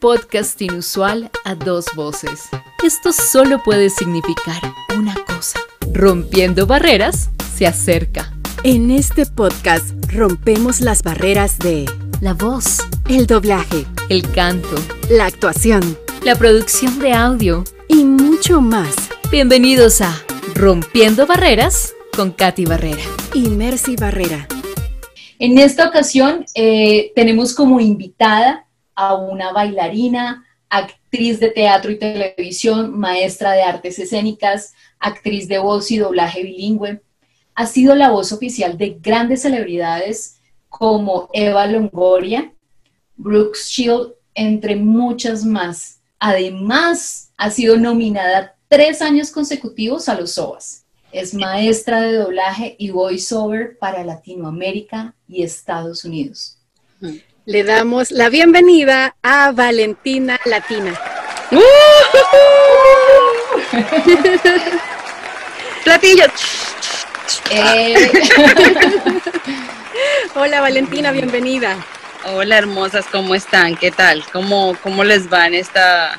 [0.00, 2.48] podcast inusual a dos voces.
[2.84, 4.62] Esto solo puede significar
[4.96, 5.60] una cosa.
[5.92, 8.32] Rompiendo barreras, se acerca.
[8.64, 11.86] En este podcast rompemos las barreras de
[12.20, 14.76] La voz, el doblaje, el canto,
[15.10, 18.94] la actuación la producción de audio y mucho más.
[19.30, 20.14] Bienvenidos a
[20.54, 23.02] Rompiendo Barreras con Katy Barrera
[23.34, 24.48] y Mercy Barrera.
[25.38, 28.66] En esta ocasión eh, tenemos como invitada
[28.98, 35.92] a una bailarina, actriz de teatro y televisión, maestra de artes escénicas, actriz de voz
[35.92, 37.00] y doblaje bilingüe.
[37.54, 42.52] Ha sido la voz oficial de grandes celebridades como Eva Longoria,
[43.16, 46.00] Brooks Shield, entre muchas más.
[46.18, 50.84] Además, ha sido nominada tres años consecutivos a los SOAS.
[51.12, 56.58] Es maestra de doblaje y voiceover para Latinoamérica y Estados Unidos.
[57.48, 60.92] Le damos la bienvenida a Valentina Latina.
[61.50, 61.58] ¡Uh!
[65.82, 66.26] Platillo.
[67.50, 67.94] Eh.
[70.34, 71.82] Hola Valentina, bienvenida.
[72.26, 73.76] Hola hermosas, ¿cómo están?
[73.76, 74.22] ¿Qué tal?
[74.30, 76.18] ¿Cómo, cómo les va en, esta,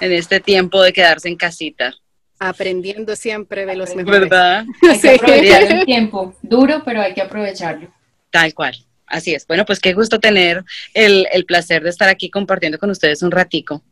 [0.00, 1.94] en este tiempo de quedarse en casita?
[2.40, 4.22] Aprendiendo siempre de los mejores.
[4.22, 4.64] ¿Verdad?
[4.82, 7.94] Hay que aprovechar el tiempo, duro, pero hay que aprovecharlo.
[8.30, 8.74] Tal cual,
[9.14, 9.46] así es.
[9.46, 13.30] Bueno, pues qué gusto tener el, el placer de estar aquí compartiendo con ustedes un
[13.30, 13.82] ratico.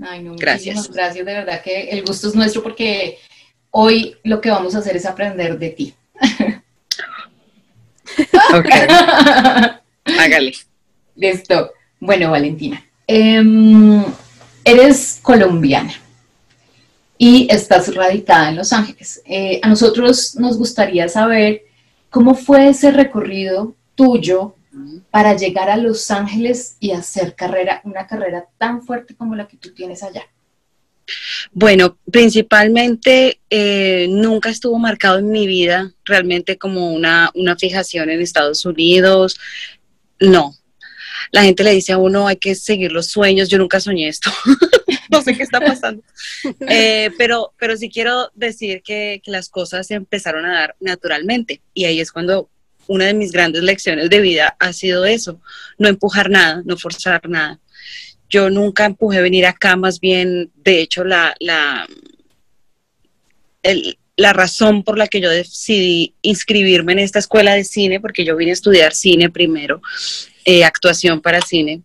[0.00, 0.90] Ay, no, gracias.
[0.90, 3.18] gracias, de verdad que el gusto es nuestro porque
[3.70, 5.94] hoy lo que vamos a hacer es aprender de ti.
[8.54, 8.68] ok.
[10.18, 10.52] Hágale.
[11.16, 11.72] Listo.
[12.00, 14.04] Bueno, Valentina, em,
[14.64, 15.94] eres colombiana
[17.16, 19.22] y estás radicada en Los Ángeles.
[19.24, 21.62] Eh, a nosotros nos gustaría saber
[22.10, 24.56] cómo fue ese recorrido tuyo
[25.10, 29.56] para llegar a Los Ángeles y hacer carrera, una carrera tan fuerte como la que
[29.56, 30.22] tú tienes allá.
[31.52, 38.20] Bueno, principalmente eh, nunca estuvo marcado en mi vida realmente como una, una fijación en
[38.20, 39.38] Estados Unidos.
[40.18, 40.56] No,
[41.30, 44.30] la gente le dice a uno hay que seguir los sueños, yo nunca soñé esto,
[45.10, 46.02] no sé qué está pasando,
[46.68, 51.62] eh, pero, pero sí quiero decir que, las cosas se empezaron a dar naturalmente.
[51.74, 52.48] Y ahí es cuando
[52.86, 55.40] una de mis grandes lecciones de vida ha sido eso,
[55.78, 57.58] no empujar nada, no forzar nada.
[58.28, 61.86] Yo nunca empujé venir acá, más bien, de hecho, la, la,
[64.16, 68.36] la razón por la que yo decidí inscribirme en esta escuela de cine, porque yo
[68.36, 69.82] vine a estudiar cine primero,
[70.44, 71.82] eh, actuación para cine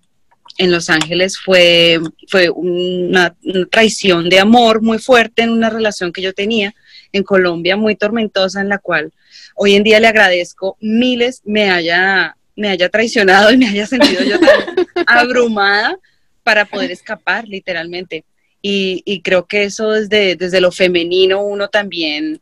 [0.58, 3.36] en Los Ángeles fue, fue una,
[3.70, 6.74] traición de amor muy fuerte en una relación que yo tenía
[7.12, 9.12] en Colombia, muy tormentosa, en la cual
[9.56, 14.24] hoy en día le agradezco miles me haya, me haya traicionado y me haya sentido
[14.24, 14.76] yo tan
[15.08, 15.98] abrumada
[16.44, 18.24] para poder escapar, literalmente.
[18.62, 22.42] Y, creo que eso desde, desde lo femenino uno también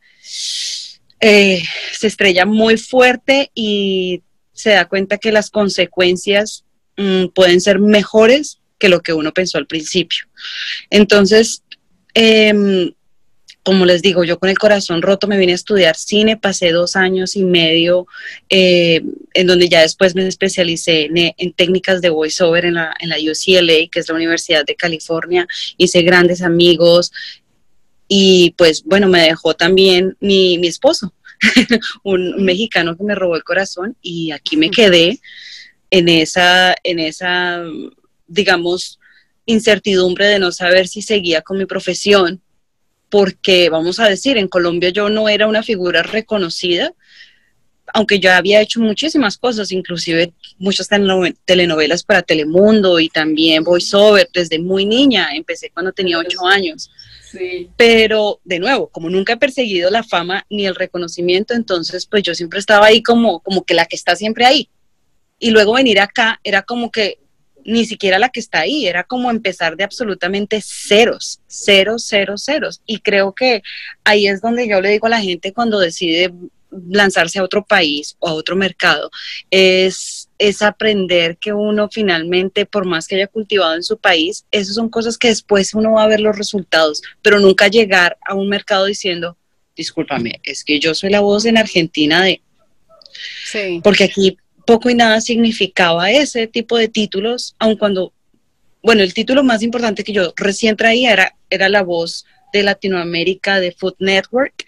[1.20, 1.62] eh,
[1.92, 4.22] se estrella muy fuerte y
[4.52, 6.64] se da cuenta que las consecuencias
[6.96, 10.26] mm, pueden ser mejores que lo que uno pensó al principio.
[10.90, 11.62] Entonces,
[12.14, 12.92] em,
[13.66, 16.94] como les digo, yo con el corazón roto me vine a estudiar cine, pasé dos
[16.94, 18.06] años y medio,
[18.48, 19.02] eh,
[19.34, 23.88] en donde ya después me especialicé en, técnicas de voiceover en la, en la UCLA,
[23.90, 27.10] que es la Universidad de California, hice grandes amigos
[28.06, 31.12] y pues bueno, me dejó también mi, mi esposo.
[32.04, 35.18] un, mexicano que me robó el corazón y aquí me quedé
[35.90, 37.64] en esa, en esa,
[38.28, 39.00] digamos,
[39.44, 42.42] incertidumbre de no saber si seguía con mi profesión,
[43.08, 46.92] porque vamos a decir, en Colombia yo no era una figura reconocida,
[47.94, 50.88] aunque yo había hecho muchísimas cosas, inclusive muchas
[51.44, 56.90] telenovelas para Telemundo y también voiceover desde muy niña, empecé cuando tenía ocho años.
[57.76, 62.34] Pero de nuevo, como nunca he perseguido la fama ni el reconocimiento, entonces pues yo
[62.34, 64.68] siempre estaba ahí como, como que la que está siempre ahí.
[65.38, 67.18] Y luego venir acá era como que
[67.66, 72.82] ni siquiera la que está ahí, era como empezar de absolutamente ceros, ceros, ceros, ceros.
[72.86, 73.62] Y creo que
[74.04, 76.32] ahí es donde yo le digo a la gente cuando decide
[76.88, 79.10] lanzarse a otro país o a otro mercado,
[79.50, 84.74] es es aprender que uno finalmente, por más que haya cultivado en su país, esas
[84.74, 88.48] son cosas que después uno va a ver los resultados, pero nunca llegar a un
[88.48, 89.36] mercado diciendo,
[89.74, 92.42] discúlpame, es que yo soy la voz en Argentina de...
[93.46, 93.80] Sí.
[93.82, 98.12] Porque aquí poco y nada significaba ese tipo de títulos, aun cuando,
[98.82, 103.60] bueno, el título más importante que yo recién traía era, era la voz de Latinoamérica
[103.60, 104.64] de Food Network,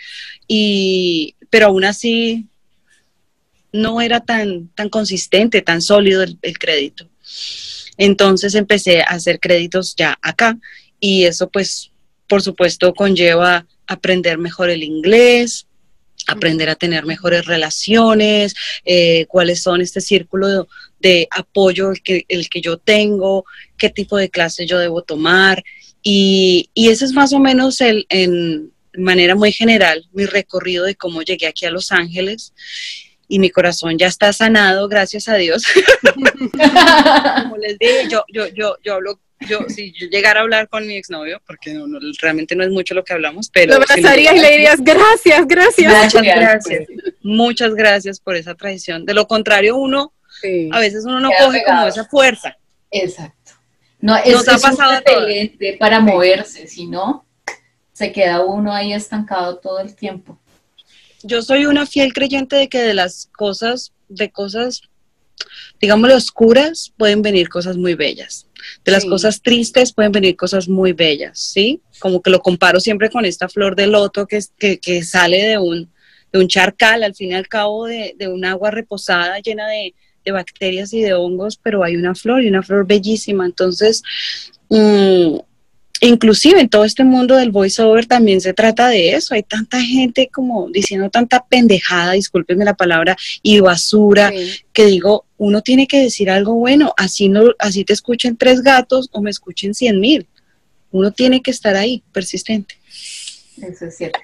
[0.46, 2.46] y, pero aún así
[3.72, 7.08] no era tan, tan consistente, tan sólido el, crédito.
[7.96, 10.58] Entonces empecé a hacer créditos ya acá
[11.00, 11.90] y eso pues
[12.26, 15.66] por supuesto conlleva aprender mejor el inglés,
[16.28, 18.54] aprender a tener mejores relaciones,
[18.84, 20.68] eh, cuáles son este círculo
[21.00, 23.44] de, apoyo el que, el que, yo tengo,
[23.76, 25.64] qué tipo de clases yo debo tomar.
[26.02, 30.94] Y, y ese es más o menos el, en manera muy general mi recorrido de
[30.94, 32.52] cómo llegué aquí a Los Ángeles.
[33.26, 35.62] Y mi corazón ya está sanado, gracias a Dios.
[37.42, 40.86] Como les dije, yo, yo, yo, yo hablo yo, si yo llegara a hablar con
[40.86, 43.74] mi exnovio, porque no, realmente no es mucho lo que hablamos, pero...
[43.74, 45.92] Lo abrazarías y le dirías, gracias, gracias.
[45.92, 46.88] Muchas gracias.
[47.22, 49.04] Muchas gracias por esa traición.
[49.04, 50.12] De lo contrario, uno,
[50.72, 52.56] a veces uno no coge como esa fuerza.
[52.90, 53.52] Exacto.
[54.00, 55.02] No, es, Nos ha pasado
[55.78, 57.26] para moverse, si no,
[57.92, 60.38] se queda uno ahí estancado todo el tiempo.
[61.24, 64.82] Yo soy una fiel creyente de que de las cosas, de cosas,
[65.80, 68.46] digámosle oscuras, pueden venir cosas muy bellas.
[68.84, 71.80] De las cosas tristes pueden venir cosas muy bellas, ¿sí?
[72.00, 75.90] Como que lo comparo siempre con esta flor de loto que, que, sale de un,
[76.32, 79.94] de un charcal, al fin y al cabo de, de un agua reposada llena de,
[80.24, 83.46] de, bacterias y de hongos, pero hay una flor y una flor bellísima.
[83.46, 84.02] Entonces,
[84.68, 85.38] mmm,
[86.00, 89.34] inclusive en todo este mundo del voiceover también se trata de eso.
[89.34, 94.32] Hay tanta gente como diciendo tanta pendejada, discúlpenme la palabra, y basura,
[94.72, 99.08] que digo, uno tiene que decir algo bueno, así no, así te escuchen tres gatos
[99.12, 100.26] o me escuchen cien mil.
[100.90, 102.76] Uno tiene que estar ahí, persistente.
[103.60, 104.20] Eso es cierto,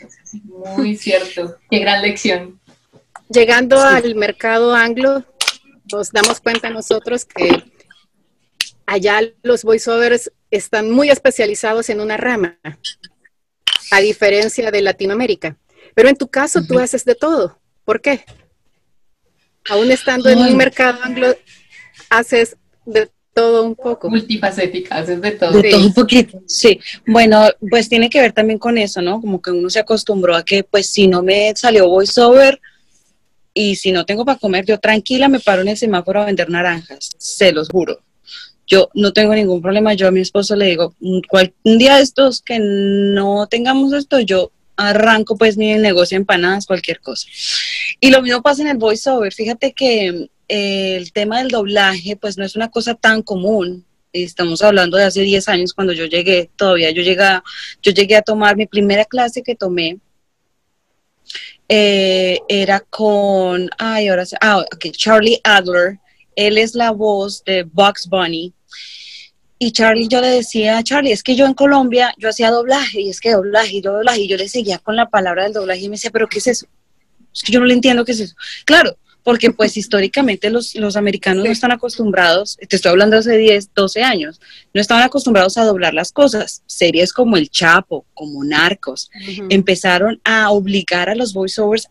[0.77, 1.57] muy cierto.
[1.71, 2.61] Qué gran lección.
[3.29, 5.25] Llegando al mercado anglo,
[5.93, 7.65] nos damos cuenta nosotros que
[8.87, 12.59] allá los voiceovers están muy especializados en una rama,
[13.91, 15.57] a diferencia de Latinoamérica.
[15.95, 17.59] Pero en tu caso tú haces de todo.
[17.85, 18.25] ¿Por qué?
[19.69, 21.35] Aún estando en un mercado anglo,
[22.11, 24.09] haces de todo un poco.
[24.09, 25.61] Multifacética, haces de todo.
[25.61, 26.81] De todo un poquito, sí.
[27.07, 29.21] Bueno, pues tiene que ver también con eso, ¿no?
[29.21, 32.61] Como que uno se acostumbró a que, pues, si no me salió voiceover
[33.53, 36.49] y si no tengo para comer, yo tranquila me paro en el semáforo a vender
[36.51, 38.01] naranjas, se los juro.
[38.67, 41.23] Yo no tengo ningún problema, yo a mi esposo le digo, un,
[41.65, 46.67] un día de estos que no tengamos esto, yo arranco pues mi negocio de empanadas,
[46.67, 47.29] cualquier cosa.
[48.01, 49.33] Y lo mismo pasa en el voiceover.
[49.33, 53.85] Fíjate que eh, el tema del doblaje pues no es una cosa tan común.
[54.13, 57.41] Estamos hablando de hace 10 años cuando yo llegué, todavía yo llegué,
[57.83, 59.99] yo llegué a tomar mi primera clase que tomé.
[61.69, 65.99] Eh, era con, ay, ahora, ah, Charlie Adler,
[66.37, 68.53] él es la voz de Bugs Bunny.
[69.59, 73.11] Y Charlie, yo le decía, Charlie, es que yo en Colombia, yo hacía doblaje, y
[73.11, 75.81] es que doblaje, y yo doblaje, y yo le seguía con la palabra del doblaje,
[75.83, 76.67] y me decía, pero ¿qué es eso?
[77.33, 78.35] Es que yo no le entiendo qué es eso.
[78.65, 83.73] Claro, porque pues históricamente los, los americanos no están acostumbrados, te estoy hablando hace 10,
[83.75, 84.41] 12 años,
[84.75, 86.63] no estaban acostumbrados a doblar las cosas.
[86.67, 89.11] Series como El Chapo, como Narcos,
[89.49, 91.89] empezaron a obligar a los voiceovers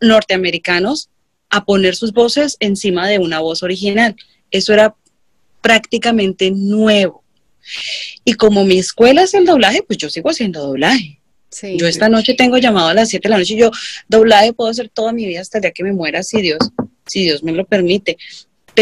[0.00, 1.10] norteamericanos
[1.50, 4.16] a poner sus voces encima de una voz original.
[4.50, 4.94] Eso era
[5.60, 7.22] prácticamente nuevo.
[8.24, 11.20] Y como mi escuela es el doblaje, pues yo sigo haciendo doblaje.
[11.76, 13.70] yo esta noche tengo llamado a las 7 de la noche y yo
[14.08, 16.58] doblaje puedo hacer toda mi vida hasta el día que me muera, si Dios,
[17.06, 18.16] si Dios me lo permite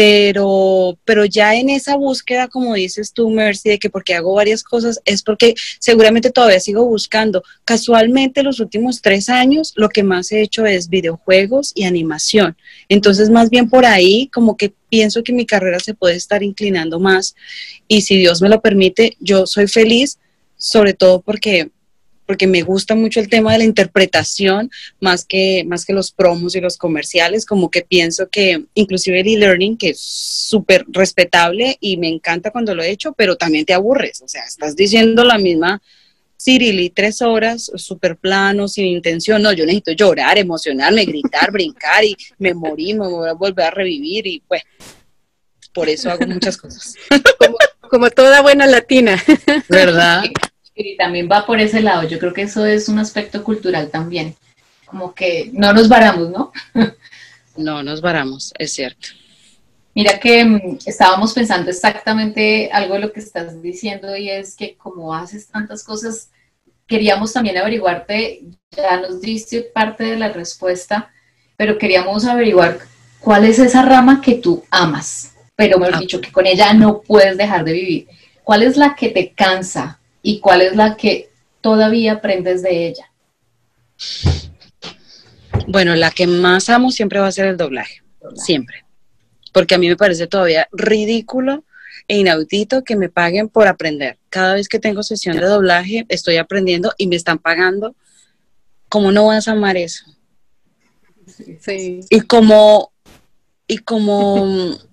[0.01, 4.63] pero, pero ya en esa búsqueda, como dices tú, Mercy, de que porque hago varias
[4.63, 7.43] cosas, es porque seguramente todavía sigo buscando.
[7.65, 12.55] Casualmente, los últimos tres años, lo que más he hecho es videojuegos y animación.
[12.87, 17.01] Entonces, más bien por ahí, como que pienso que mi carrera se puede estar inclinando
[17.01, 17.35] más.
[17.89, 20.17] Y si Dios me lo permite, yo soy feliz,
[20.55, 21.71] sobre todo porque
[22.29, 24.69] porque me gusta mucho el tema de la interpretación
[24.99, 29.27] más que, más que los promos y los comerciales, como que pienso que inclusive el
[29.29, 33.73] e-learning, que es súper respetable y me encanta cuando lo he hecho, pero también te
[33.73, 35.81] aburres, o sea, estás diciendo la misma
[36.39, 42.15] Cirili tres horas, súper plano, sin intención, no, yo necesito llorar, emocionarme, gritar, brincar y
[42.37, 44.61] me morí, me voy a volver a revivir y pues
[45.73, 46.93] por eso hago muchas cosas.
[47.39, 47.57] Como,
[47.89, 49.19] como toda buena latina.
[49.67, 50.25] ¿Verdad?
[50.81, 52.07] Y también va por ese lado.
[52.07, 54.33] Yo creo que eso es un aspecto cultural también.
[54.85, 56.53] Como que no nos varamos, ¿no?
[57.57, 59.09] no nos varamos, es cierto.
[59.93, 64.77] Mira que mm, estábamos pensando exactamente algo de lo que estás diciendo y es que
[64.77, 66.29] como haces tantas cosas,
[66.87, 71.11] queríamos también averiguarte, ya nos diste parte de la respuesta,
[71.57, 72.79] pero queríamos averiguar
[73.19, 75.99] cuál es esa rama que tú amas, pero me has ah.
[75.99, 78.07] dicho que con ella no puedes dejar de vivir.
[78.45, 79.98] ¿Cuál es la que te cansa?
[80.21, 81.29] Y cuál es la que
[81.61, 83.11] todavía aprendes de ella?
[85.67, 88.01] Bueno, la que más amo siempre va a ser el doblaje,
[88.35, 88.85] siempre.
[89.53, 91.63] Porque a mí me parece todavía ridículo
[92.07, 94.17] e inaudito que me paguen por aprender.
[94.29, 97.95] Cada vez que tengo sesión de doblaje, estoy aprendiendo y me están pagando.
[98.89, 100.05] ¿Cómo no vas a amar eso?
[101.61, 102.01] Sí.
[102.09, 102.91] Y como,
[103.67, 104.75] y como,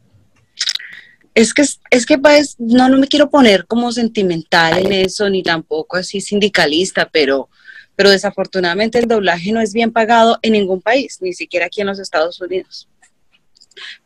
[1.37, 5.43] es que, es que pues, no, no me quiero poner como sentimental en eso, ni
[5.43, 7.51] tampoco así sindicalista, pero,
[7.95, 11.89] pero desafortunadamente el doblaje no es bien pagado en ningún país, ni siquiera aquí en
[11.89, 12.89] los Estados Unidos.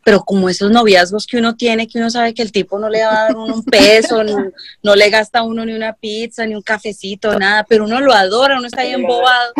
[0.03, 3.01] Pero como esos noviazgos que uno tiene, que uno sabe que el tipo no le
[3.01, 4.51] va a dar uno un peso, no,
[4.83, 8.11] no le gasta a uno ni una pizza, ni un cafecito, nada, pero uno lo
[8.11, 9.53] adora, uno está ahí embobado.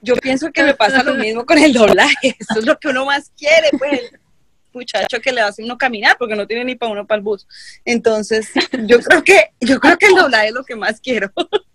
[0.00, 3.04] Yo pienso que me pasa lo mismo con el doblaje, eso es lo que uno
[3.04, 4.10] más quiere, pues
[4.72, 7.46] muchacho que le hace uno caminar porque no tiene ni para uno para el bus.
[7.84, 8.48] Entonces,
[8.86, 11.32] yo creo que yo creo que el doblaje es lo que más quiero.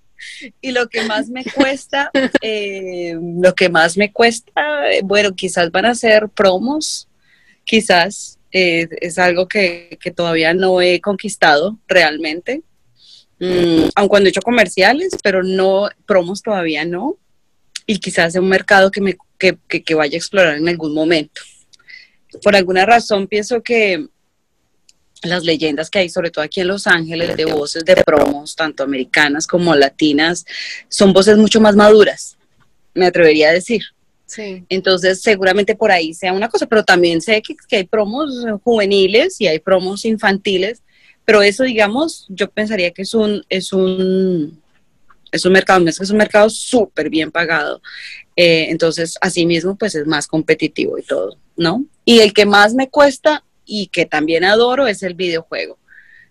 [0.61, 4.53] y lo que más me cuesta, eh, lo que más me cuesta,
[4.91, 7.07] eh, bueno, quizás van a ser promos,
[7.63, 12.61] quizás eh, es algo que, que, todavía no he conquistado realmente,
[13.39, 17.17] mm, aun cuando he hecho comerciales, pero no, promos todavía no,
[17.85, 20.93] y quizás es un mercado que, me, que, que, que vaya a explorar en algún
[20.93, 21.41] momento.
[22.41, 24.07] Por alguna razón pienso que
[25.23, 28.83] las leyendas que hay, sobre todo aquí en Los Ángeles, de voces de promos, tanto
[28.83, 30.45] americanas como latinas,
[30.89, 32.37] son voces mucho más maduras,
[32.93, 33.83] me atrevería a decir.
[34.25, 34.65] Sí.
[34.69, 39.39] Entonces, seguramente por ahí sea una cosa, pero también sé que, que, hay promos juveniles
[39.39, 40.81] y hay promos infantiles,
[41.25, 44.59] pero eso, digamos, yo pensaría que es un, es un,
[45.31, 47.81] es un mercado, es un mercado súper bien pagado.
[48.35, 51.85] Eh, entonces, así mismo, pues es más competitivo y todo, ¿no?
[52.05, 55.77] Y el que más me cuesta y que también adoro es el videojuego,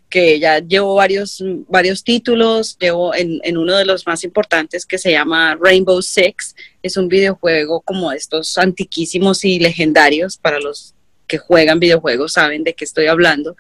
[0.08, 5.12] que ya llevo varios, varios títulos, llevo en, uno de los más importantes que se
[5.12, 10.94] llama Rainbow Six, es un videojuego como estos antiquísimos y legendarios para los
[11.26, 13.56] que juegan videojuegos, saben de qué estoy hablando.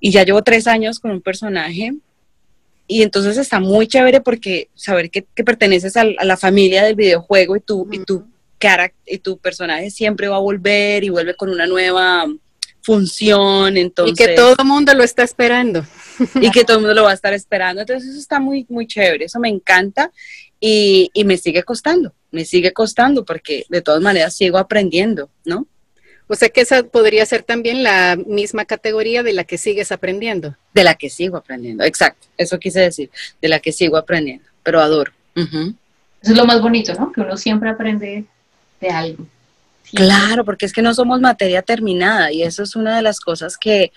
[0.00, 1.94] Y ya llevo tres años con un personaje
[2.88, 7.60] y entonces está muy chévere porque saber que, perteneces a, la familia del videojuego y
[7.60, 8.26] cara
[9.06, 12.26] y tu personaje siempre va a volver y vuelve con una nueva
[12.82, 14.14] función, entonces...
[14.18, 15.84] Y que todo el mundo lo está esperando.
[16.40, 18.86] Y que todo el mundo lo va a estar esperando, entonces eso está muy, muy
[18.86, 20.10] chévere, eso me encanta
[20.58, 25.66] y, y me sigue costando, me sigue costando porque de todas maneras sigo aprendiendo, ¿no?
[26.26, 30.56] O sea que esa podría ser también la misma categoría de la que sigues aprendiendo.
[30.72, 33.10] De la que sigo aprendiendo, exacto, eso quise decir,
[33.42, 35.12] de la que sigo aprendiendo, pero adoro.
[35.36, 35.74] Uh -huh.
[36.22, 37.12] Eso es lo más bonito, ¿no?
[37.12, 38.24] Que uno siempre aprende
[38.90, 39.26] algo.
[39.92, 43.56] Claro, porque es que no somos materia terminada y eso es una de las cosas
[43.56, 43.92] que,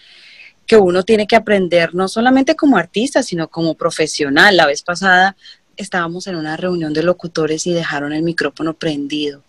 [0.68, 4.56] que uno tiene que aprender, no solamente como artista, sino como profesional.
[4.56, 5.36] La vez pasada
[5.78, 9.44] estábamos en una reunión de locutores y dejaron el micrófono prendido.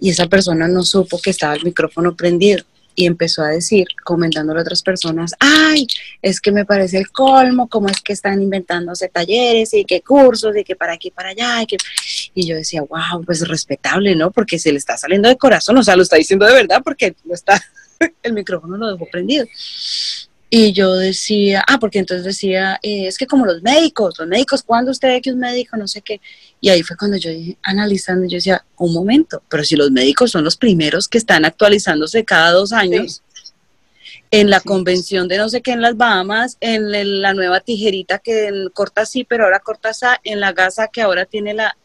[0.00, 2.64] Y esa persona no supo que estaba el micrófono prendido
[2.98, 5.86] y empezó a decir, comentándole a otras personas, ay,
[6.20, 10.56] es que me parece el colmo, cómo es que están inventándose talleres y qué cursos
[10.56, 11.62] y que para aquí, para allá.
[11.62, 11.76] Y, que...
[12.38, 14.30] y yo decía, wow, pues respetable, ¿no?
[14.30, 17.16] Porque se le está saliendo de corazón, o sea, lo está diciendo de verdad porque
[17.24, 17.60] lo está,
[18.22, 19.44] el micrófono lo dejó prendido.
[20.48, 24.62] Y yo decía, ah, porque entonces decía, eh, es que como los médicos, los médicos,
[24.62, 26.20] ¿cuándo usted ve que un médico no sé qué?
[26.60, 30.30] Y ahí fue cuando yo dije, analizando, yo decía, un momento, pero si los médicos
[30.30, 33.52] son los primeros que están actualizándose cada dos años, sí.
[34.30, 34.68] en la sí.
[34.68, 39.24] convención de no sé qué en las Bahamas, en la nueva tijerita que corta así,
[39.24, 41.76] pero ahora corta así, en la gasa que ahora tiene la...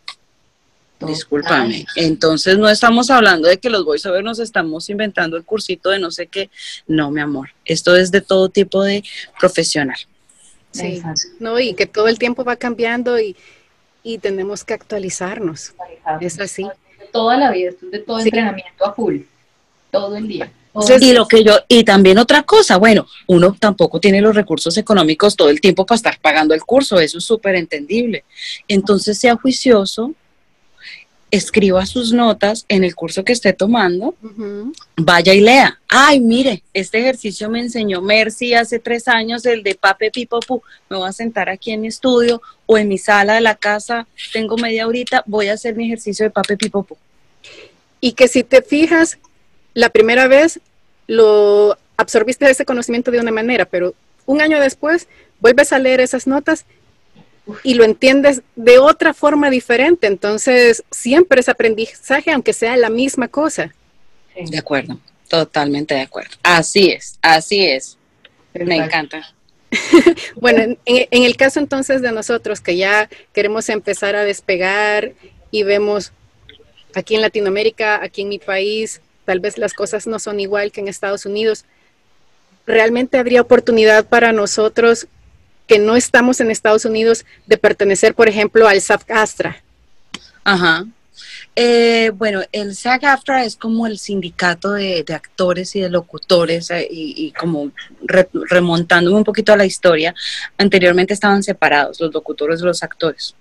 [1.05, 1.85] Discúlpame.
[1.95, 6.11] Entonces no estamos hablando de que los voiceovers nos estamos inventando el cursito de no
[6.11, 6.49] sé qué.
[6.87, 7.49] No, mi amor.
[7.65, 9.03] Esto es de todo tipo de
[9.39, 9.97] profesional.
[10.71, 11.01] Sí,
[11.39, 13.35] no, y que todo el tiempo va cambiando y,
[14.01, 15.73] y tenemos que actualizarnos.
[16.19, 16.67] Es así.
[17.11, 18.29] Toda la vida, esto es de todo sí.
[18.29, 19.19] entrenamiento a full,
[19.91, 20.51] todo el día.
[20.73, 24.75] Entonces, y lo que yo, y también otra cosa, bueno, uno tampoco tiene los recursos
[24.75, 28.23] económicos todo el tiempo para estar pagando el curso, eso es súper entendible.
[28.67, 30.15] Entonces sea juicioso,
[31.33, 34.73] escriba sus notas en el curso que esté tomando, uh -huh.
[34.97, 35.79] vaya y lea.
[35.89, 40.61] Ay, mire, este ejercicio me enseñó Mercy hace tres años, el de Pape Pipopu.
[40.91, 44.05] Me voy a sentar aquí en mi estudio o en mi sala de la casa,
[44.31, 46.97] tengo media horita, voy a hacer mi ejercicio de Pape Pipopu.
[47.99, 49.17] Y que si te fijas,
[49.73, 50.59] la primera vez
[51.07, 53.95] lo absorbiste ese conocimiento de una manera, pero
[54.27, 55.07] un año después
[55.39, 56.65] vuelves a leer esas notas
[57.63, 60.07] y lo entiendes de otra forma diferente.
[60.07, 63.73] Entonces, siempre es aprendizaje, aunque sea la misma cosa.
[64.35, 66.35] De acuerdo, totalmente de acuerdo.
[66.41, 67.97] Así es, así es.
[68.51, 68.77] Perfecto.
[68.77, 69.33] Me encanta.
[70.35, 75.13] bueno, en, en, el caso entonces de nosotros que ya queremos empezar a despegar
[75.49, 76.11] y vemos
[76.93, 80.81] aquí en Latinoamérica, aquí en mi país, tal vez las cosas no son igual que
[80.81, 81.65] en Estados Unidos.
[82.65, 85.07] realmente habría oportunidad para nosotros
[85.67, 89.63] que no estamos en Estados Unidos de pertenecer, por ejemplo, al SAF-ASTRA.
[90.43, 90.85] Ajá.
[91.55, 97.31] Eh, bueno, el SAG-AFTRA es como el sindicato de, actores y de locutores eh, y,
[97.31, 97.71] como
[98.49, 100.15] remontándome un poquito a la historia,
[100.57, 103.35] anteriormente estaban separados los locutores de los actores.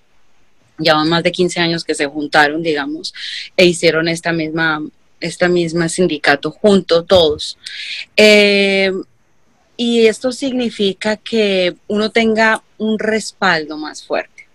[0.78, 3.14] Ya van más de 15 años que se juntaron, digamos,
[3.56, 4.82] e hicieron esta misma,
[5.20, 7.56] esta misma sindicato junto todos.
[8.16, 8.92] Eh,
[9.84, 14.46] y esto significa que uno tenga un respaldo más fuerte.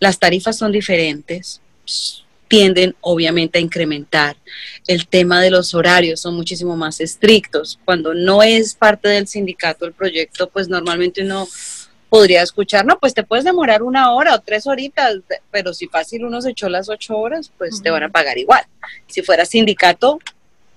[0.00, 1.60] Las tarifas son diferentes,
[2.48, 4.38] tienden obviamente a incrementar.
[4.86, 7.78] El tema de los horarios son muchísimo más estrictos.
[7.84, 11.46] Cuando no es parte del sindicato el proyecto, pues normalmente uno
[12.08, 15.16] podría escuchar, no, pues te puedes demorar una hora o tres horitas,
[15.50, 18.64] pero si fácil uno se echó las ocho horas, pues te van a pagar igual.
[19.08, 20.20] Si fuera sindicato,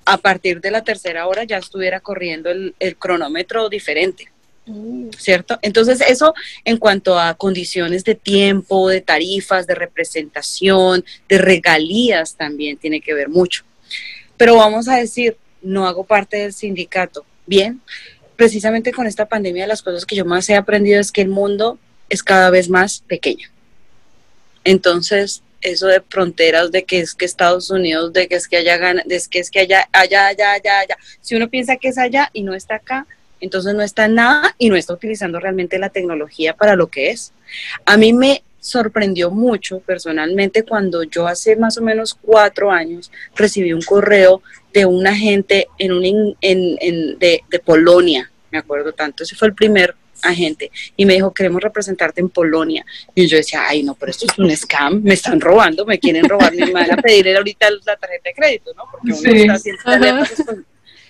[0.07, 4.31] a partir de la tercera hora ya estuviera corriendo el, cronómetro diferente.
[4.65, 5.09] Mm.
[5.17, 5.59] ¿Cierto?
[5.61, 6.33] Entonces eso
[6.63, 13.13] en cuanto a condiciones de tiempo, de tarifas, de representación, de regalías también tiene que
[13.13, 13.63] ver mucho.
[14.37, 17.25] Pero vamos a decir, no hago parte del sindicato.
[17.45, 17.81] Bien,
[18.37, 21.79] precisamente con esta pandemia las cosas que yo más he aprendido es que el mundo
[22.07, 23.49] es cada vez más pequeño.
[24.63, 28.77] Entonces, eso de fronteras, de que es que Estados Unidos, de que es que allá
[28.77, 30.97] gana, de que es que allá, allá, allá, allá, allá.
[31.21, 33.07] Si uno piensa que es allá y no está acá,
[33.39, 37.33] entonces no está nada y no está utilizando realmente la tecnología para lo que es.
[37.85, 43.71] A mí me sorprendió mucho personalmente cuando yo hace más o menos cuatro años recibí
[43.71, 44.41] un correo
[44.73, 49.47] de un agente en un, en, en, de, de Polonia, me acuerdo tanto, ese fue
[49.47, 52.85] el primer agente y me dijo, queremos representarte en Polonia.
[53.15, 56.27] Y yo decía, ay, no, pero esto es un scam, me están robando, me quieren
[56.27, 58.83] robar, me van a pedir ahorita la tarjeta de crédito, ¿no?
[58.91, 60.23] Porque uno está haciendo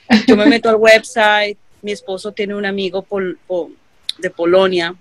[0.08, 3.06] pues, yo me meto al website, mi esposo tiene un amigo
[4.18, 4.96] de Polonia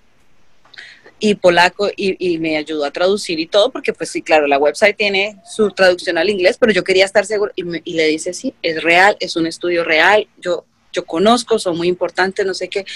[1.18, 4.58] y polaco y, y, me ayudó a traducir y todo, porque pues sí, claro, la
[4.58, 8.34] website tiene su traducción al inglés, pero yo quería estar seguro y, y le dice,
[8.34, 10.66] sí, es real, es un estudio real, yo
[10.96, 12.86] yo conozco, son muy importantes, no sé qué.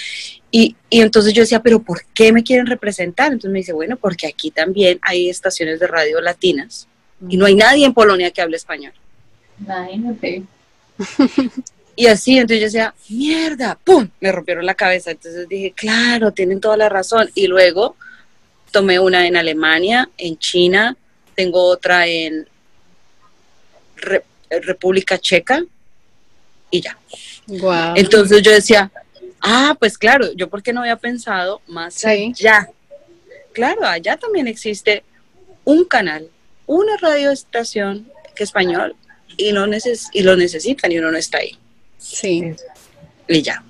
[0.51, 3.27] Y, entonces yo decía, pero ¿por qué me quieren representar?
[3.27, 6.87] Entonces me dice, bueno, porque aquí también hay estaciones de radio latinas
[7.29, 8.93] y no hay nadie en Polonia que hable español.
[9.59, 10.43] Imagínate.
[11.93, 14.07] Y así, entonces yo decía, mierda, ¡pum!
[14.21, 15.11] Me rompieron la cabeza.
[15.11, 17.29] Entonces dije, claro, tienen toda la razón.
[17.35, 17.95] Y luego
[18.71, 20.95] tomé una en Alemania, en China,
[21.35, 22.47] tengo otra en
[24.49, 25.63] República Checa
[26.71, 26.97] y ya.
[27.95, 28.91] Entonces yo decía,
[29.41, 32.69] ah, pues claro, yo porque no había pensado más allá.
[33.53, 35.03] Claro, allá también existe
[35.63, 36.29] un canal,
[36.65, 38.95] una radioestación que es español
[39.37, 41.57] y, no neces y lo necesitan y uno no está ahí.
[41.97, 42.53] Sí.
[43.27, 43.63] Y ya.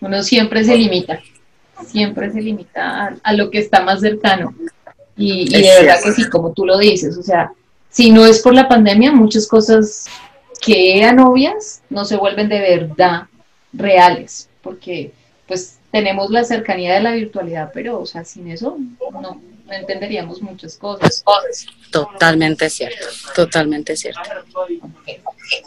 [0.00, 1.20] Uno siempre se limita,
[1.86, 4.54] siempre se limita a, lo que está más cercano.
[5.16, 7.52] Y, y de verdad que sí, como tú lo dices, o sea,
[7.90, 10.06] si no es por la pandemia, muchas cosas
[10.60, 13.22] que eran obvias no se vuelven de verdad
[13.72, 15.12] reales, porque
[15.46, 18.78] pues tenemos la cercanía de la virtualidad, pero o sea, sin eso
[19.20, 21.24] no, entenderíamos muchas cosas.
[21.90, 24.20] Totalmente cierto, totalmente cierto.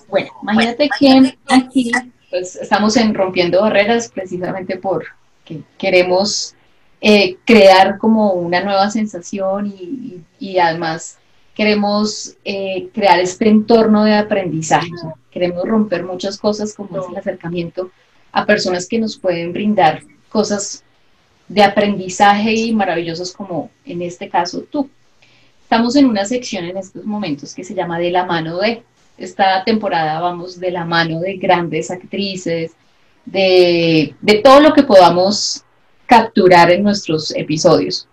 [0.08, 1.92] Bueno, imagínate que aquí
[2.30, 6.56] pues estamos en rompiendo barreras precisamente porque queremos
[7.02, 11.20] eh, crear como una nueva sensación y, y además
[11.54, 14.90] queremos eh, crear este entorno de aprendizaje,
[15.30, 17.92] queremos romper muchas cosas como es el acercamiento
[18.34, 20.84] a personas que nos pueden brindar cosas
[21.48, 24.90] de aprendizaje y maravillosas como en este caso tú.
[25.62, 28.84] Estamos en una sección en estos momentos que se llama De la mano de.
[29.18, 32.72] Esta temporada vamos de la mano de grandes actrices,
[33.26, 35.64] de, de todo lo que podamos
[36.08, 38.08] capturar en nuestros episodios.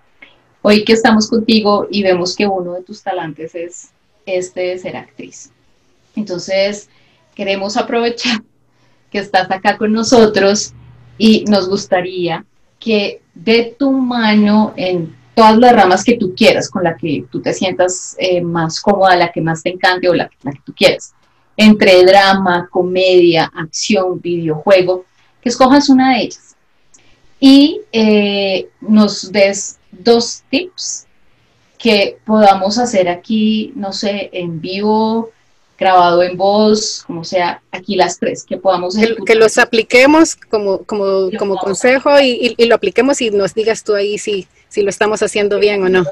[0.62, 3.90] Hoy que estamos contigo y vemos que uno de tus talantes es
[4.26, 5.50] este de ser actriz.
[6.14, 6.90] Entonces,
[7.34, 8.42] queremos aprovechar
[9.10, 10.72] que estás acá con nosotros
[11.18, 12.44] y nos gustaría
[12.78, 17.40] que de tu mano en todas las ramas que tú quieras, con la que tú
[17.40, 20.74] te sientas eh, más cómoda, la que más te encante o la, la, que tú
[20.74, 21.14] quieras,
[21.56, 25.04] entre drama, comedia, acción, videojuego,
[25.40, 26.56] que escojas una de ellas.
[27.38, 31.06] Y eh, nos des dos tips
[31.78, 35.30] que podamos hacer aquí, no sé, en vivo,
[35.80, 38.94] grabado en voz, como sea, aquí las tres, que podamos
[39.26, 44.18] Que, los apliquemos como, como, como consejo y, lo apliquemos y nos digas tú ahí
[44.18, 46.04] si, si lo estamos haciendo bien o no.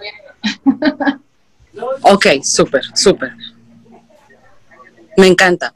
[2.02, 3.32] ok, súper, súper.
[5.18, 5.74] Me encanta.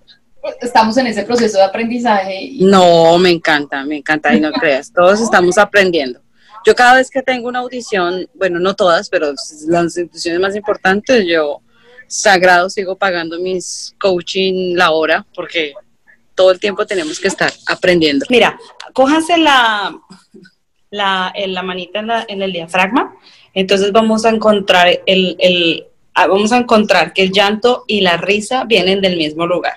[0.62, 2.52] estamos en ese proceso de aprendizaje.
[2.60, 6.18] No, me encanta, me encanta y no creas, todos estamos aprendiendo.
[6.64, 9.34] Yo cada vez que tengo una audición, bueno, no todas, pero
[9.66, 11.60] las instituciones más importantes, yo
[12.12, 15.72] sagrado sigo pagando mis coaching la hora porque
[16.34, 18.26] todo el tiempo tenemos que estar aprendiendo.
[18.28, 18.58] Mira,
[18.92, 19.98] cójanse la,
[20.90, 23.14] la, la manita en, la, en el diafragma,
[23.54, 28.16] entonces vamos a encontrar el, el, ah, vamos a encontrar que el llanto y la
[28.18, 29.76] risa vienen del mismo lugar.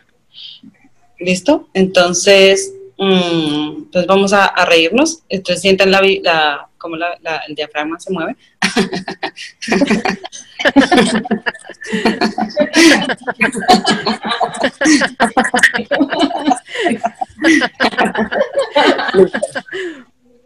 [1.19, 1.69] ¿Listo?
[1.74, 5.24] Entonces, entonces vamos a, reírnos.
[5.30, 6.69] Entonces sientan la, la,
[7.21, 8.36] la, el diafragma se mueve.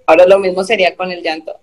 [0.05, 1.59] Ahora lo mismo sería con el llanto.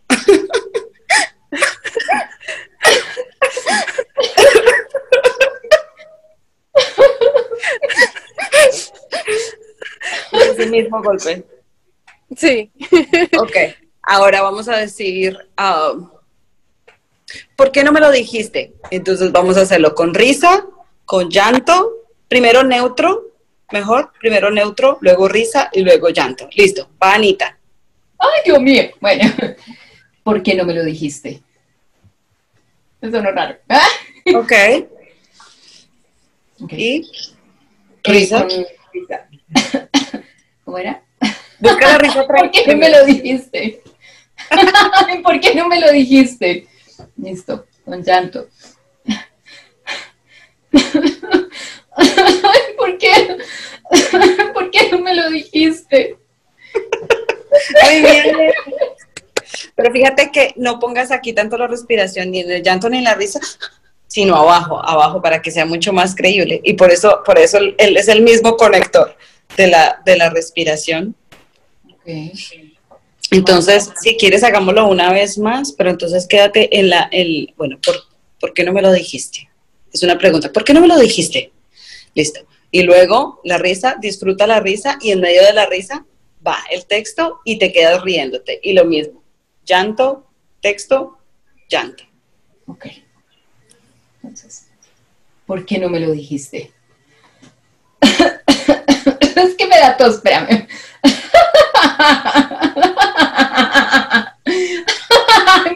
[10.33, 11.45] Ese mismo golpe.
[12.37, 12.73] Sí.
[13.39, 13.57] Ok,
[14.03, 16.16] ahora vamos a decir, uh,
[17.57, 18.75] ¿por qué no me lo dijiste?
[18.91, 20.67] Entonces vamos a hacerlo con risa,
[21.05, 23.33] con llanto, primero neutro,
[23.73, 26.49] mejor, primero neutro, luego risa y luego llanto.
[26.53, 27.59] Listo, va Anita.
[28.19, 28.85] Ay, Dios mío.
[29.01, 29.25] Bueno,
[30.23, 31.43] ¿por qué no me lo dijiste?
[33.01, 33.57] Eso no es raro.
[33.69, 33.87] ¿Ah?
[34.35, 34.53] Ok.
[36.65, 37.03] okay.
[38.03, 38.45] Y risa.
[38.93, 39.29] risa.
[40.65, 41.01] ¿Cómo era?
[41.61, 43.83] Busca la risa ¿Por qué no me lo dijiste?
[45.23, 46.67] ¿Por qué no me lo dijiste?
[47.17, 48.49] Listo, con llanto.
[52.77, 53.39] ¿Por qué?
[54.53, 56.17] ¿Por qué no me lo dijiste?
[57.85, 58.37] Muy bien.
[59.75, 63.05] Pero fíjate que no pongas aquí tanto la respiración, ni en el llanto ni en
[63.05, 63.41] la risa,
[64.07, 66.61] sino abajo, abajo, para que sea mucho más creíble.
[66.65, 69.17] Y por eso, por eso él es el mismo conector
[69.57, 71.15] de la, de la respiración.
[72.01, 72.33] Okay.
[73.31, 77.97] Entonces, si quieres, hagámoslo una vez más, pero entonces quédate en la, el, bueno, ¿por,
[78.41, 79.49] ¿por qué no me lo dijiste?
[79.93, 81.53] Es una pregunta, ¿por qué no me lo dijiste?
[82.15, 82.41] Listo.
[82.71, 86.05] Y luego la risa, disfruta la risa y en medio de la risa
[86.47, 88.61] va el texto y te quedas riéndote.
[88.63, 89.23] Y lo mismo,
[89.65, 90.27] llanto,
[90.61, 91.19] texto,
[91.69, 92.05] llanto.
[92.67, 92.87] Ok.
[94.23, 94.67] Entonces,
[95.47, 96.73] ¿por qué no me lo dijiste?
[98.01, 100.69] es que me da tos, espérame.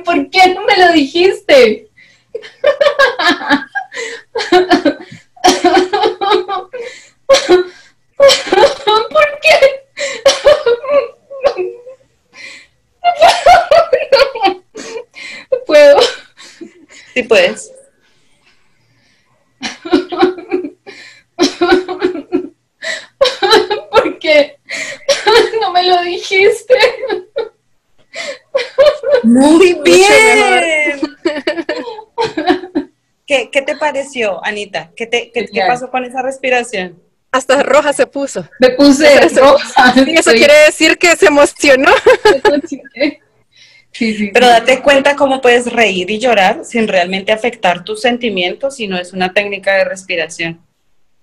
[0.05, 1.89] ¿Por qué no me lo dijiste?
[8.17, 9.87] ¿Por qué?
[15.51, 16.01] No puedo.
[17.15, 17.73] Sí puedes.
[23.91, 24.59] ¿Por qué?
[25.61, 26.79] No me lo dijiste.
[29.23, 31.01] Muy bien.
[33.27, 34.91] ¿Qué, ¿Qué, te pareció, Anita?
[34.97, 37.01] ¿Qué, te, qué, ¿Qué, pasó con esa respiración?
[37.31, 38.49] Hasta roja se puso.
[38.59, 39.95] Me puse eso, roja.
[40.09, 41.91] Eso quiere decir que se emocionó.
[43.93, 48.77] Sí, sí, Pero date cuenta cómo puedes reír y llorar sin realmente afectar tus sentimientos
[48.77, 50.61] si no es una técnica de respiración.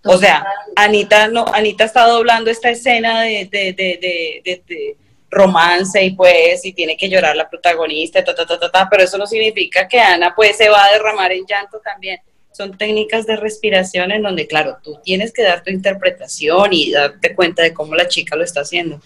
[0.03, 0.45] O sea,
[0.75, 4.97] Anita no, Anita está doblando esta escena de, de, de, de,
[5.29, 9.03] romance y pues, y tiene que llorar la protagonista, ta, ta, ta, ta, ta, pero
[9.03, 12.19] eso no significa que Ana pues se va a derramar en llanto también.
[12.51, 17.35] Son técnicas de respiración en donde, claro, tú tienes que dar tu interpretación y darte
[17.35, 18.99] cuenta de cómo la chica lo está haciendo.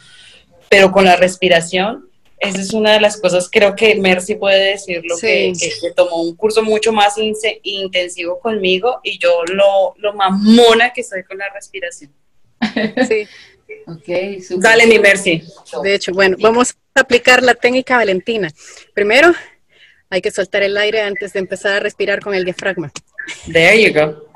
[0.70, 5.16] Pero con la respiración esa es una de las cosas, creo que Mercy puede decirlo,
[5.16, 5.28] sí.
[5.28, 7.14] que, que, que, tomó un curso mucho más
[7.62, 12.12] intensivo conmigo y yo lo, lo mamona que soy con la respiración.
[13.08, 13.28] Sí.
[13.88, 14.64] Okay, super.
[14.64, 15.44] Dale, mi Mercy.
[15.84, 18.50] De hecho, bueno, vamos a aplicar la técnica Valentina.
[18.94, 19.34] Primero,
[20.10, 22.92] hay que soltar el aire antes de empezar a respirar con el diafragma.
[23.52, 24.28] There you go.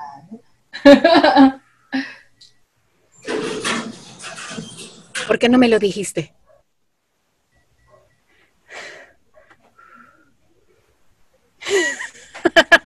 [5.27, 6.33] ¿Por qué no me lo dijiste?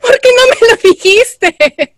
[0.00, 1.96] ¿Por qué no me lo dijiste?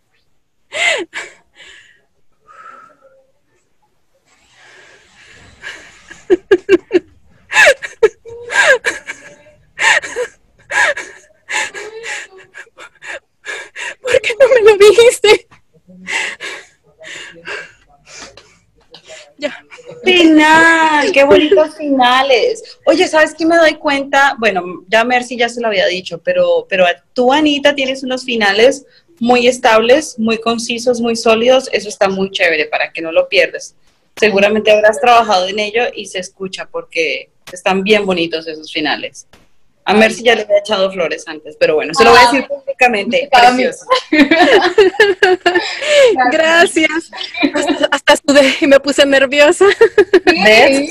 [14.00, 15.48] ¿Por qué no me lo dijiste?
[19.38, 19.64] Ya.
[20.04, 22.78] Final, qué bonitos finales.
[22.86, 24.36] Oye, ¿sabes qué me doy cuenta?
[24.38, 28.86] Bueno, ya Mercy ya se lo había dicho, pero, pero tú, Anita, tienes unos finales
[29.20, 31.68] muy estables, muy concisos, muy sólidos.
[31.72, 33.74] Eso está muy chévere para que no lo pierdas.
[34.16, 39.26] Seguramente habrás trabajado en ello y se escucha porque están bien bonitos esos finales.
[39.86, 42.44] A Mercy ya le había echado flores antes, pero bueno, se lo voy a decir
[42.44, 43.28] ah, públicamente.
[43.30, 43.84] Precioso.
[46.32, 47.10] Gracias.
[47.90, 49.66] Hasta, sudé y me puse nerviosa.
[50.24, 50.90] ¿Ves?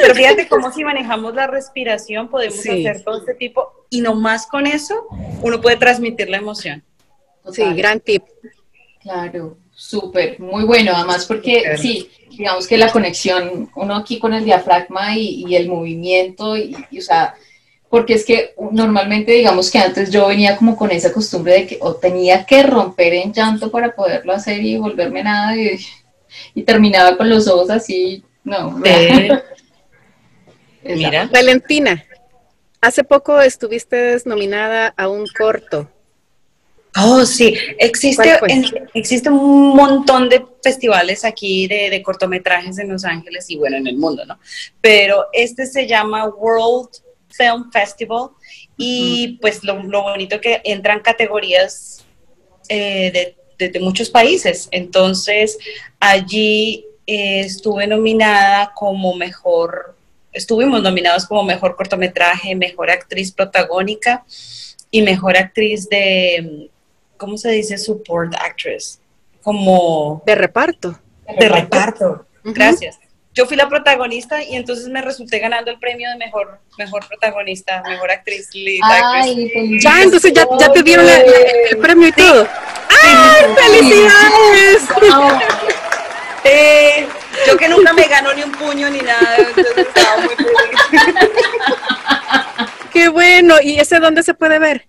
[0.00, 4.66] Pero fíjate cómo si manejamos la respiración podemos hacer todo este tipo y nomás con
[4.66, 5.06] eso
[5.42, 6.84] uno puede transmitir la emoción.
[7.52, 8.22] Sí, gran tip.
[9.02, 14.44] Claro, súper, muy bueno, además porque sí, digamos que la conexión, uno aquí con el
[14.44, 17.34] diafragma y, el movimiento, y, o sea,
[17.90, 21.78] porque es que normalmente digamos que antes yo venía como con esa costumbre de que
[21.80, 25.78] o tenía que romper en llanto para poderlo hacer y volverme nada y,
[26.64, 28.70] terminaba con los ojos así, no.
[30.84, 31.26] Mira.
[31.26, 32.04] Valentina,
[32.80, 35.90] hace poco estuviste nominada a un corto.
[36.96, 38.38] Oh, sí, existe,
[38.94, 43.88] existe un montón de festivales aquí de, de cortometrajes en Los Ángeles y bueno, en
[43.88, 44.38] el mundo, ¿no?
[44.80, 46.90] Pero este se llama World
[47.30, 48.30] Film Festival
[48.76, 52.04] y pues lo, lo, bonito que entran categorías
[52.68, 54.68] eh, de, muchos países.
[54.70, 55.58] Entonces
[55.98, 59.96] allí eh, estuve nominada como mejor,
[60.32, 64.24] estuvimos nominados como mejor cortometraje, mejor actriz protagónica
[64.90, 66.70] y mejor actriz de,
[67.16, 67.76] ¿cómo se dice?
[67.78, 69.00] Support actress.
[69.42, 70.22] Como...
[70.26, 70.98] De reparto.
[71.38, 72.26] De reparto.
[72.44, 72.98] Gracias
[73.32, 77.82] yo fui la protagonista y entonces me resulté ganando el premio de mejor, mejor protagonista,
[77.88, 78.80] mejor actriz, lead
[79.80, 82.48] Ya, entonces ya, ya te dieron el premio y todo.
[83.02, 84.82] ¡Ay, felicidades!
[86.42, 87.06] Eh,
[87.46, 90.56] yo que nunca me ganó ni un puño ni nada, entonces estaba muy feliz.
[92.92, 94.86] Qué bueno, ¿y ese dónde se puede ver?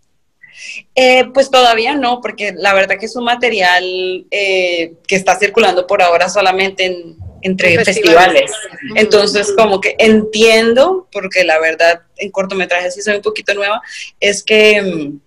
[0.95, 5.85] Eh, pues todavía no, porque la verdad que es un material eh, que está circulando
[5.87, 8.51] por ahora solamente en, entre festivales.
[8.95, 13.81] Entonces, como que entiendo, porque la verdad en cortometrajes sí soy un poquito nueva,
[14.19, 15.19] es que mm,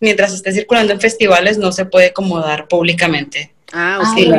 [0.00, 3.52] mientras esté circulando en festivales no se puede como dar públicamente.
[3.72, 4.30] Ah, ah sí.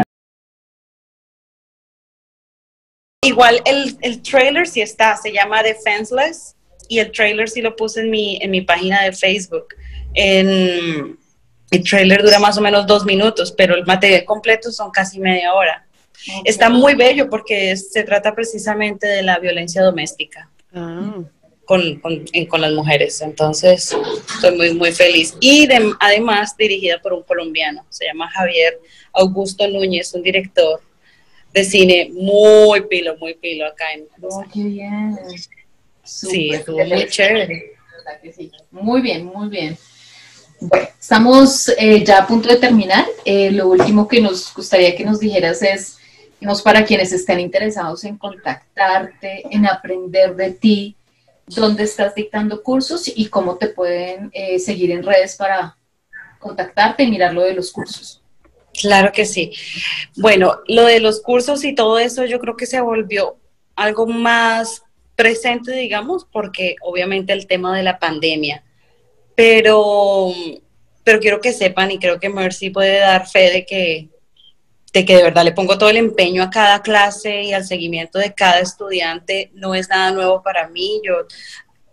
[3.24, 6.56] Igual el, el trailer sí está, se llama Defenseless
[6.88, 9.70] y el trailer sí lo puse en mi, en mi página de Facebook.
[10.14, 11.18] En,
[11.72, 15.54] el trailer dura más o menos dos minutos, pero el material completo son casi media
[15.54, 15.86] hora.
[16.44, 21.22] Está muy bello porque se trata precisamente de la violencia doméstica ah.
[21.66, 23.22] con, con, las mujeres.
[23.22, 23.96] Entonces,
[24.36, 25.36] estoy muy, muy feliz.
[25.40, 25.68] Y
[26.00, 28.80] además dirigida por un colombiano, se llama Javier
[29.14, 30.82] Augusto Núñez, un director
[31.54, 34.08] de cine muy pilo, muy pilo acá en...
[34.22, 35.18] Oh, qué bien.
[36.04, 37.76] sí, estuvo muy chévere.
[38.72, 39.78] Muy bien, muy bien.
[40.60, 43.06] Bueno, estamos eh, ya a punto de terminar.
[43.24, 45.98] Eh, lo último que nos gustaría que nos dijeras es
[46.62, 50.96] para quienes estén interesados en contactarte, en aprender de ti,
[51.48, 55.78] dónde estás dictando cursos y cómo te pueden eh, seguir en redes para
[56.40, 58.22] contactarte y mirar lo de los cursos.
[58.80, 59.52] Claro que sí.
[60.18, 63.38] Bueno, lo de los cursos y todo eso yo creo que se volvió
[63.76, 64.84] algo más
[65.16, 68.64] presente, digamos, porque obviamente el tema de la pandemia.
[69.36, 70.34] Pero,
[71.04, 74.10] pero quiero que sepan y creo que Mercy puede dar fe de que
[74.96, 78.18] de que de verdad le pongo todo el empeño a cada clase y al seguimiento
[78.18, 81.02] de cada estudiante, no es nada nuevo para mí.
[81.04, 81.28] Yo,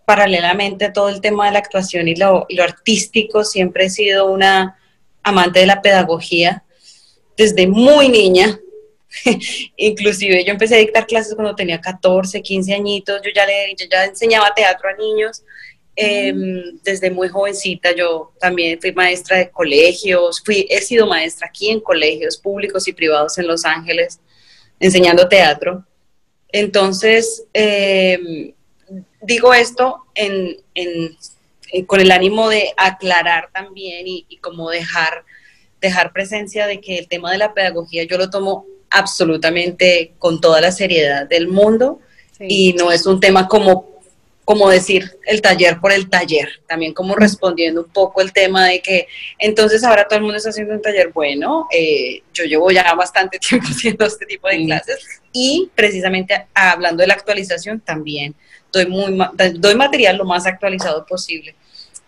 [0.04, 4.78] paralelamente a todo el tema de la actuación y lo, artístico, siempre he sido una
[5.24, 6.62] amante de la pedagogía
[7.36, 8.60] desde muy niña.
[9.76, 13.86] Inclusive yo empecé a dictar clases cuando tenía 14, 15 añitos, yo ya, le, yo
[13.90, 15.42] ya enseñaba teatro a niños
[15.94, 21.68] Em, desde muy jovencita yo también fui maestra de colegios, fui, he sido maestra aquí
[21.68, 24.18] en colegios públicos y privados en Los Ángeles,
[24.80, 25.84] enseñando teatro.
[26.48, 28.52] Entonces, em,
[29.20, 30.06] digo esto
[31.86, 35.24] con el ánimo de aclarar también y, como dejar,
[35.80, 40.60] dejar presencia de que el tema de la pedagogía yo lo tomo absolutamente con toda
[40.60, 42.00] la seriedad del mundo
[42.40, 43.91] y no es un tema como
[44.52, 48.82] como decir el taller por el taller, también como respondiendo un poco el tema de
[48.82, 52.92] que entonces ahora todo el mundo está haciendo un taller, bueno, eh, yo llevo ya
[52.92, 58.34] bastante tiempo haciendo este tipo de clases y precisamente hablando de la actualización también
[58.70, 59.18] doy, muy,
[59.54, 61.54] doy material lo más actualizado posible.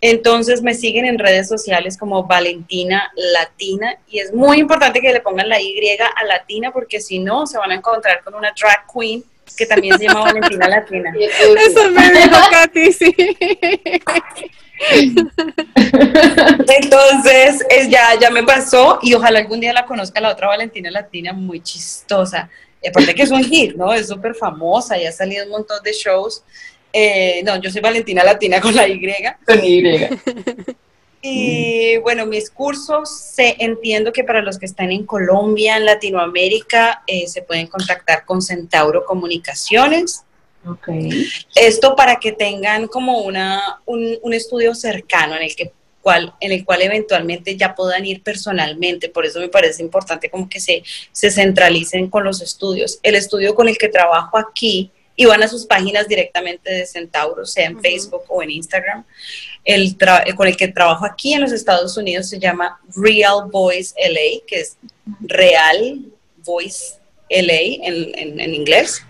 [0.02, 5.20] Entonces me siguen en redes sociales como Valentina Latina y es muy importante que le
[5.20, 8.84] pongan la Y a Latina porque si no se van a encontrar con una drag
[8.92, 9.24] queen
[9.56, 11.14] que también se llama Valentina Latina.
[11.66, 13.14] Eso me dijo Katy, sí.
[16.68, 20.90] Entonces, es, ya, ya me pasó y ojalá algún día la conozca la otra Valentina
[20.90, 22.48] Latina, muy chistosa.
[22.86, 23.94] Aparte que es un hit, ¿no?
[23.94, 26.42] Es súper famosa y ha salido un montón de shows.
[26.92, 29.00] Eh, no, yo soy Valentina Latina con la Y.
[29.46, 29.82] Con Y.
[31.26, 37.02] Y bueno, mis cursos, se, entiendo que para los que están en Colombia, en Latinoamérica,
[37.06, 40.24] eh, se pueden contactar con Centauro Comunicaciones.
[40.66, 41.26] Okay.
[41.54, 46.52] Esto para que tengan como una, un, un, estudio cercano en el, que, cual, en
[46.52, 49.08] el cual eventualmente ya puedan ir personalmente.
[49.08, 53.00] Por eso me parece importante como que se, se centralicen con los estudios.
[53.02, 57.46] El estudio con el que trabajo aquí, y van a sus páginas directamente de Centauro,
[57.46, 57.82] sea en uh -huh.
[57.82, 59.04] Facebook o en Instagram.
[59.64, 59.96] El
[60.36, 64.60] con el que trabajo aquí en los Estados Unidos se llama Real Voice LA, que
[64.60, 64.76] es
[65.20, 66.04] Real
[66.44, 66.96] Voice
[67.30, 69.02] LA en, en, en inglés.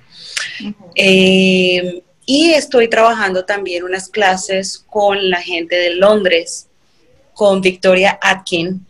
[0.61, 0.93] Uh -huh.
[0.97, 6.69] eh, y estoy trabajando también unas clases con la gente de Londres,
[7.35, 8.87] con Victoria Atkin.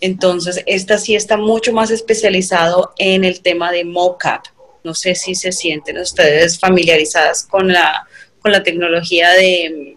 [0.00, 4.46] Entonces, esta sí está mucho más especializado en el tema de mocap.
[4.86, 8.06] No sé si se sienten ustedes familiarizadas con la,
[8.40, 9.96] con la tecnología de,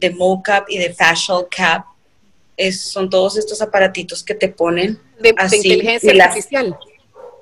[0.00, 1.84] de mocap y de facial cap.
[2.56, 6.70] Es, son todos estos aparatitos que te ponen de, así, de inteligencia de artificial.
[6.70, 6.78] Las,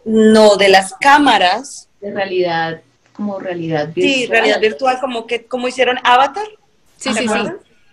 [0.04, 1.88] no, de las cámaras.
[2.00, 4.14] De realidad, como realidad virtual.
[4.14, 6.48] Sí, realidad virtual, como que como hicieron Avatar.
[6.96, 7.38] Sí, sí, sí.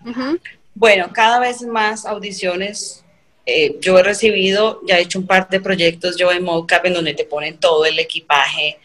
[0.06, 0.42] Uh -huh.
[0.74, 3.05] Bueno, cada vez más audiciones
[3.46, 6.94] eh, yo he recibido, ya he hecho un par de proyectos yo en mocap en
[6.94, 8.80] donde te ponen todo el equipaje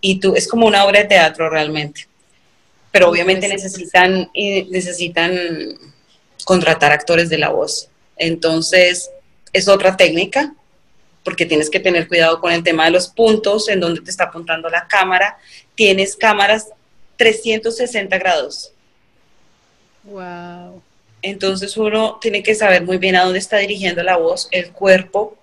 [0.00, 2.06] y tú, es como una obra de teatro realmente.
[2.92, 5.36] Pero obviamente necesitan, necesitan
[6.44, 7.88] contratar actores de la voz.
[8.16, 9.10] Entonces,
[9.52, 10.54] es otra técnica,
[11.24, 14.24] porque tienes que tener cuidado con el tema de los puntos, en donde te está
[14.24, 15.36] apuntando la cámara.
[15.74, 16.68] Tienes cámaras
[17.16, 18.72] 360 grados.
[20.04, 20.80] Wow.
[21.22, 25.36] Entonces uno tiene que saber muy bien a dónde está dirigiendo la voz, el cuerpo.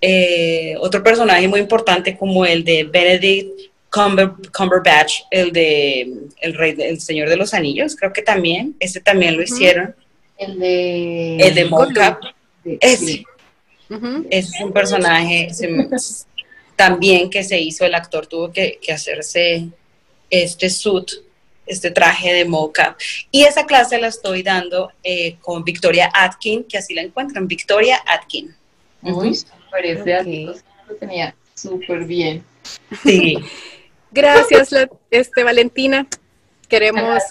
[0.00, 3.48] Eh, otro personaje muy importante como el de Benedict
[3.90, 9.00] Cumber, Cumberbatch, el de el rey, el Señor de los Anillos, creo que también, ese
[9.00, 9.94] también lo hicieron.
[10.36, 12.20] El de el de Mocap,
[12.80, 13.24] ese.
[13.88, 14.26] Uh -huh.
[14.30, 15.68] Ese es un personaje se,
[16.74, 19.68] también que se hizo, el actor tuvo que, que hacerse
[20.28, 21.10] este suit
[21.66, 22.98] este traje de mocap.
[23.30, 28.00] Y esa clase la estoy dando eh, con Victoria Atkin, que así la encuentran, Victoria
[28.06, 28.54] Atkin.
[29.02, 30.00] Uy, uh -huh.
[30.20, 30.46] okay.
[30.88, 32.44] lo tenía súper bien.
[33.02, 33.36] Sí.
[34.12, 34.70] Gracias,
[35.10, 36.06] este, Valentina.
[36.66, 37.22] Queremos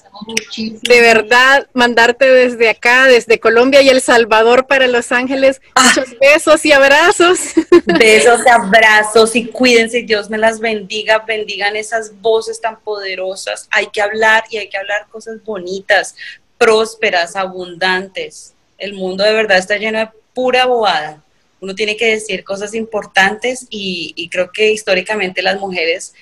[0.57, 5.83] de verdad mandarte desde acá, desde Colombia y El Salvador para Los Ángeles, ah.
[5.83, 7.39] muchos besos y abrazos.
[7.85, 13.67] Besos y abrazos y cuídense, Dios me las bendiga, bendigan esas voces tan poderosas.
[13.71, 16.15] Hay que hablar y hay que hablar cosas bonitas,
[16.57, 18.53] prósperas, abundantes.
[18.77, 21.23] El mundo de verdad está lleno de pura bobada.
[21.59, 26.13] Uno tiene que decir cosas importantes y, y creo que históricamente las mujeres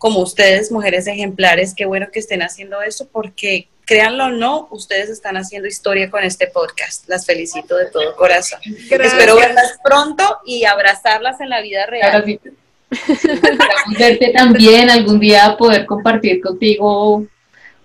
[0.00, 5.10] como ustedes, mujeres ejemplares, qué bueno que estén haciendo eso, porque créanlo o no, ustedes
[5.10, 7.06] están haciendo historia con este podcast.
[7.06, 8.60] Las felicito de todo corazón.
[8.88, 9.12] Gracias.
[9.12, 12.24] Espero verlas pronto y abrazarlas en la vida real.
[12.90, 17.26] Esperamos verte también algún día poder compartir contigo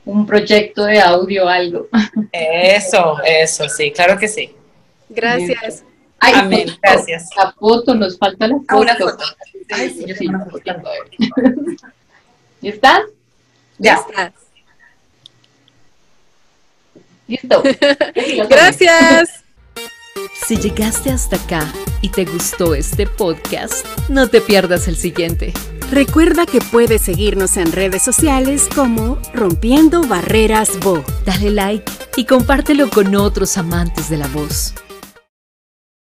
[0.06, 1.90] un proyecto de audio o algo.
[2.32, 4.56] Eso, eso, sí, claro que sí.
[5.10, 5.84] Gracias.
[6.18, 7.30] Ay, Amén, foto, gracias.
[7.36, 8.66] La foto, nos falta la foto.
[8.70, 9.26] Ah, una foto.
[9.70, 10.72] Ay, sí, yo sí, una foto.
[12.66, 13.04] ¿Y estás?
[13.78, 13.94] Ya.
[13.94, 14.34] estás.
[17.28, 17.62] Listo.
[18.50, 19.44] Gracias.
[20.48, 25.54] Si llegaste hasta acá y te gustó este podcast, no te pierdas el siguiente.
[25.92, 31.04] Recuerda que puedes seguirnos en redes sociales como Rompiendo Barreras Bo.
[31.24, 34.74] Dale like y compártelo con otros amantes de la voz.